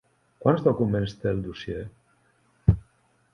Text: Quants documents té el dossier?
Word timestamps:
Quants 0.45 0.63
documents 0.67 1.13
té 1.25 1.29
el 1.35 1.43
dossier? 1.49 1.85